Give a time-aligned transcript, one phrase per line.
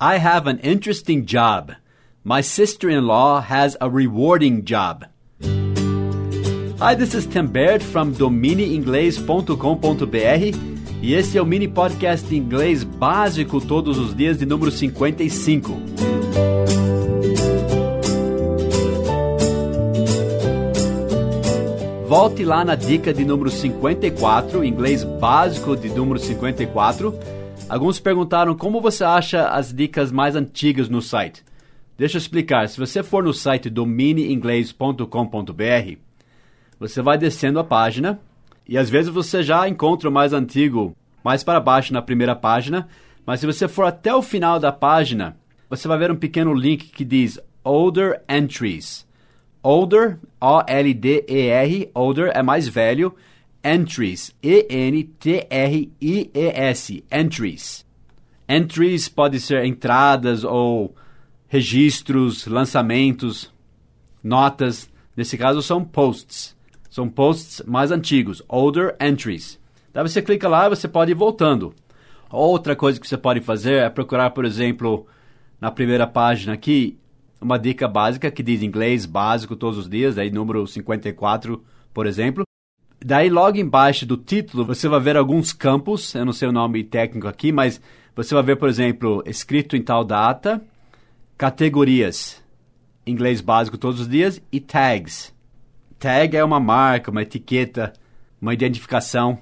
[0.00, 1.72] I have an interesting job.
[2.24, 5.04] My sister in law has a rewarding job.
[6.80, 10.58] Hi, this is Tim Baird from domineinglês.com.br
[11.00, 15.72] e esse é o mini podcast de inglês básico todos os dias de número 55.
[22.08, 27.16] Volte lá na dica de número 54, inglês básico de número 54
[27.68, 31.42] Alguns perguntaram como você acha as dicas mais antigas no site.
[31.96, 32.68] Deixa eu explicar.
[32.68, 35.98] Se você for no site domineinglês.com.br,
[36.78, 38.20] você vai descendo a página
[38.68, 40.94] e às vezes você já encontra o mais antigo
[41.24, 42.86] mais para baixo na primeira página,
[43.24, 45.34] mas se você for até o final da página,
[45.70, 49.06] você vai ver um pequeno link que diz Older Entries.
[49.62, 53.14] Older, O-L-D-E-R, older é mais velho,
[53.64, 54.34] entries.
[54.42, 55.04] E-N-T-R-I-E-S.
[57.10, 57.86] Entries.
[58.48, 60.94] Entries pode ser entradas ou
[61.48, 63.50] registros, lançamentos,
[64.22, 64.90] notas.
[65.16, 66.54] Nesse caso são posts.
[66.90, 69.58] São posts mais antigos, older entries.
[69.92, 71.74] Daí você clica lá e você pode ir voltando.
[72.30, 75.06] Outra coisa que você pode fazer é procurar, por exemplo,
[75.60, 76.98] na primeira página aqui,
[77.40, 82.44] uma dica básica que diz inglês básico todos os dias, aí número 54, por exemplo.
[83.06, 86.82] Daí, logo embaixo do título, você vai ver alguns campos, eu não sei o nome
[86.82, 87.78] técnico aqui, mas
[88.16, 90.64] você vai ver, por exemplo, escrito em tal data,
[91.36, 92.42] categorias,
[93.06, 95.34] inglês básico todos os dias, e tags.
[95.98, 97.92] Tag é uma marca, uma etiqueta,
[98.40, 99.38] uma identificação.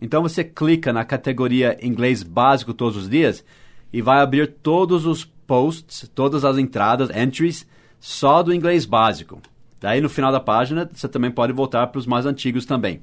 [0.00, 3.44] Então você clica na categoria inglês básico todos os dias
[3.92, 7.68] e vai abrir todos os posts, todas as entradas, entries,
[8.00, 9.42] só do inglês básico.
[9.82, 13.02] Daí no final da página você também pode voltar para os mais antigos também.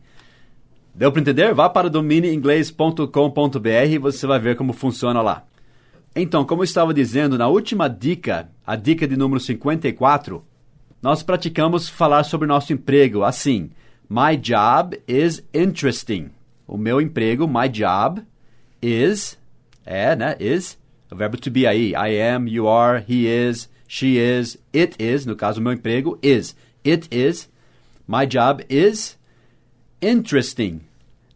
[0.95, 1.53] Deu para entender?
[1.53, 5.43] Vá para domineinglês.com.br e você vai ver como funciona lá.
[6.15, 10.41] Então, como eu estava dizendo, na última dica, a dica de número 54,
[11.01, 13.71] nós praticamos falar sobre nosso emprego assim:
[14.09, 16.29] My job is interesting.
[16.65, 18.21] O meu emprego, my job,
[18.81, 19.37] is,
[19.85, 20.37] é, né?
[20.39, 20.79] Is,
[21.11, 21.91] o verbo to be aí.
[21.91, 25.25] I am, you are, he is, she is, it is.
[25.25, 26.55] No caso, o meu emprego, is.
[26.85, 27.49] It is.
[28.07, 29.17] My job is
[30.01, 30.81] interesting.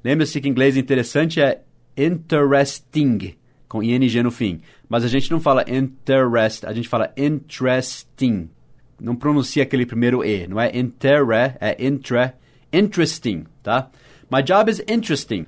[0.03, 1.61] Lembre-se que em inglês interessante é
[1.97, 3.35] interesting,
[3.67, 4.61] com ing no fim.
[4.89, 8.49] Mas a gente não fala interest, a gente fala interesting.
[8.99, 12.33] Não pronuncia aquele primeiro e, não é intere, é intre,
[12.71, 13.89] interesting, tá?
[14.31, 15.45] My job is interesting.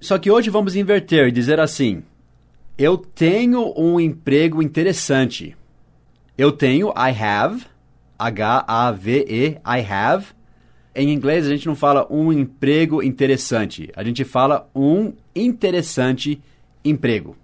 [0.00, 2.02] Só que hoje vamos inverter e dizer assim:
[2.78, 5.56] Eu tenho um emprego interessante.
[6.38, 7.66] Eu tenho, I have,
[8.20, 10.26] H-A-V-E, I have.
[10.94, 16.38] Em inglês, a gente não fala um emprego interessante, a gente fala um interessante
[16.84, 17.34] emprego.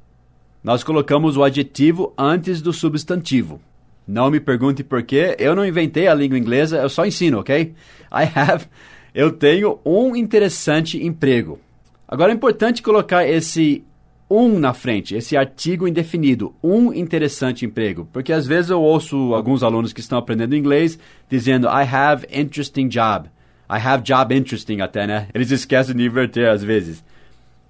[0.63, 3.59] Nós colocamos o adjetivo antes do substantivo.
[4.07, 7.75] Não me pergunte por quê, eu não inventei a língua inglesa, eu só ensino, ok?
[8.13, 8.67] I have,
[9.15, 11.59] eu tenho um interessante emprego.
[12.07, 13.83] Agora é importante colocar esse
[14.29, 18.09] um na frente, esse artigo indefinido, um interessante emprego.
[18.13, 20.99] Porque às vezes eu ouço alguns alunos que estão aprendendo inglês
[21.29, 23.29] dizendo I have interesting job.
[23.71, 25.29] I have job interesting até, né?
[25.33, 27.05] Eles esquecem de inverter às vezes.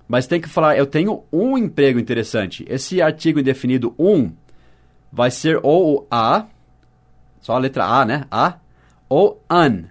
[0.09, 2.65] Mas tem que falar, eu tenho um emprego interessante.
[2.69, 4.33] Esse artigo indefinido um
[5.13, 6.47] vai ser ou a,
[7.41, 8.25] só a letra A, né?
[8.31, 8.55] A,
[9.09, 9.85] ou an,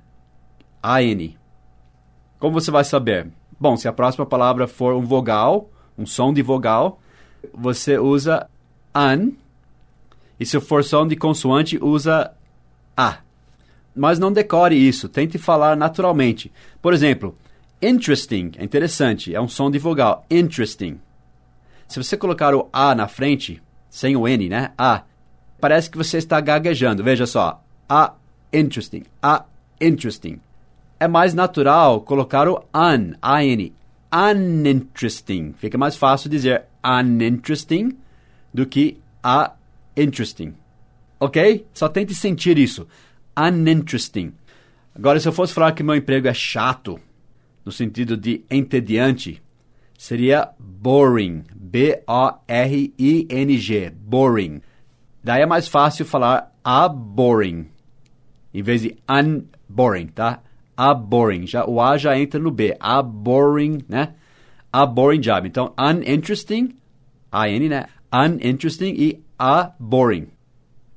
[0.81, 1.37] A-N.
[2.39, 3.27] Como você vai saber?
[3.59, 6.99] Bom, se a próxima palavra for um vogal, um som de vogal,
[7.53, 8.49] você usa
[8.93, 9.31] an.
[10.39, 12.31] E se for som de consoante, usa
[12.95, 13.17] a.
[13.95, 16.51] Mas não decore isso, tente falar naturalmente.
[16.81, 17.37] Por exemplo,
[17.81, 20.25] interesting é interessante, é um som de vogal.
[20.29, 20.99] Interesting.
[21.87, 24.71] Se você colocar o a na frente, sem o n, né?
[24.77, 25.03] A,
[25.61, 27.03] parece que você está gaguejando.
[27.03, 27.63] Veja só.
[27.87, 28.13] A,
[28.51, 29.03] interesting.
[29.21, 29.45] A,
[29.79, 30.39] interesting.
[30.99, 33.73] É mais natural colocar o an, a-n
[34.15, 35.53] uninteresting.
[35.57, 37.97] Fica mais fácil dizer uninteresting
[38.53, 39.53] do que a
[39.97, 40.53] interesting.
[41.19, 41.67] Ok?
[41.73, 42.87] Só tente sentir isso.
[43.37, 44.33] Uninteresting.
[44.93, 46.97] Agora, se eu fosse falar que meu emprego é chato,
[47.65, 49.43] no sentido de entediante,
[49.97, 51.43] seria boring.
[51.53, 52.29] B-O-R-I-N-G.
[53.89, 54.61] Boring.
[55.23, 57.67] Daí é mais fácil falar a boring,
[58.53, 60.41] em vez de unboring, tá?
[60.75, 61.47] A boring.
[61.47, 62.75] Já, o A já entra no B.
[62.79, 64.13] A boring, né?
[64.71, 65.47] A boring job.
[65.47, 66.75] Então, uninteresting,
[67.31, 67.85] A-N, né?
[68.13, 70.27] Uninteresting e a boring.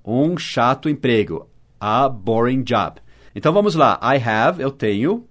[0.04, 1.48] Um chato emprego.
[1.80, 3.00] A boring job.
[3.34, 3.98] Então, vamos lá.
[4.02, 5.26] I have, eu tenho,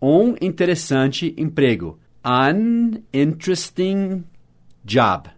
[0.00, 1.98] um interessante emprego.
[2.24, 4.24] Uninteresting
[4.84, 5.30] job.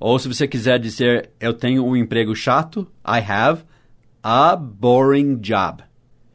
[0.00, 3.62] Ou se você quiser dizer eu tenho um emprego chato, I have
[4.22, 5.82] a boring job.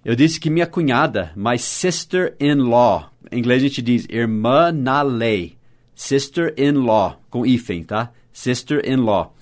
[0.05, 5.57] Eu disse que minha cunhada, my sister-in-law, em inglês a gente diz irmã na lei,
[5.95, 8.11] sister-in-law, com hífen, tá?
[8.33, 9.33] Sister-in-law.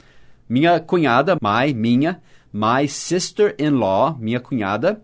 [0.48, 2.22] Minha cunhada, my, minha,
[2.54, 5.02] my sister-in-law, minha cunhada,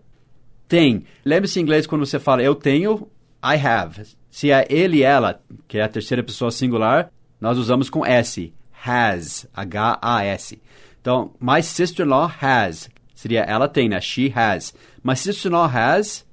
[0.68, 1.02] tem.
[1.24, 3.08] Lembre-se em inglês quando você fala eu tenho,
[3.42, 4.06] I have.
[4.30, 7.10] Se é ele ela, que é a terceira pessoa singular,
[7.40, 8.52] nós usamos com S.
[8.86, 9.44] Has.
[9.52, 10.62] H-A-S.
[11.00, 12.88] Então, my sister-in-law has.
[13.12, 14.00] Seria ela tem, né?
[14.00, 14.72] She has.
[15.08, 16.26] My sister-in-law has.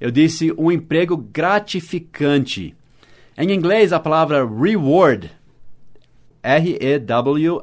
[0.00, 2.74] Eu disse um emprego gratificante.
[3.38, 5.30] Em inglês, a palavra reward,
[6.42, 7.62] R-E-W-A-R-D,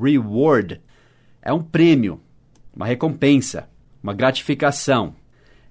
[0.00, 0.80] reward,
[1.42, 2.22] é um prêmio,
[2.74, 3.68] uma recompensa,
[4.02, 5.14] uma gratificação.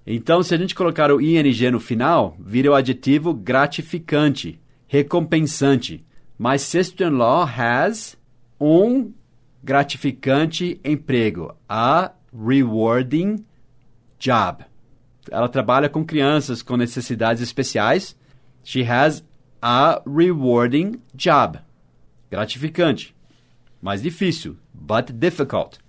[0.05, 6.05] Então, se a gente colocar o ing no final, vira o adjetivo gratificante, recompensante.
[6.37, 8.15] My sister-in-law has
[8.61, 9.11] um
[9.63, 13.43] gratificante emprego, a rewarding
[14.19, 14.63] job.
[15.31, 18.15] Ela trabalha com crianças com necessidades especiais.
[18.63, 19.23] She has
[19.61, 21.59] a rewarding job.
[22.29, 23.15] Gratificante.
[23.81, 25.79] Mais difícil, but difficult.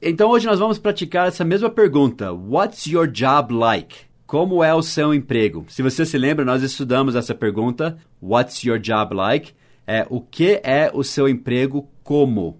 [0.00, 2.32] Então hoje nós vamos praticar essa mesma pergunta.
[2.32, 3.96] What's your job like?
[4.26, 5.64] Como é o seu emprego?
[5.68, 7.98] Se você se lembra, nós estudamos essa pergunta.
[8.20, 9.54] What's your job like?
[9.86, 12.58] É o que é o seu emprego como?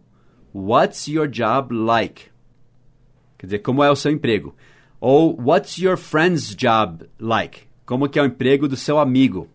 [0.55, 2.31] What's your job like?
[3.43, 4.55] Quer dizer, como é o seu emprego?
[5.00, 7.62] Ou What's your friend's job like?
[7.85, 9.49] Como que é o emprego do seu amigo?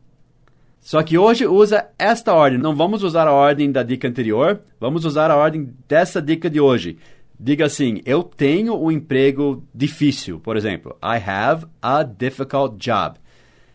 [0.81, 2.59] Só que hoje usa esta ordem.
[2.59, 6.59] Não vamos usar a ordem da dica anterior, vamos usar a ordem dessa dica de
[6.59, 6.97] hoje.
[7.39, 10.97] Diga assim: Eu tenho um emprego difícil, por exemplo.
[11.01, 13.17] I have a difficult job.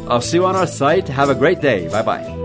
[0.10, 1.12] I'll see you on our site.
[1.12, 1.88] Have a great day.
[1.90, 2.37] Bye bye.